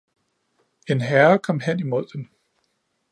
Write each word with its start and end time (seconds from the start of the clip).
En 0.87 0.99
Herre 1.01 1.39
kom 1.39 1.59
hen 1.59 1.79
imod 1.79 2.05
dem. 2.07 2.29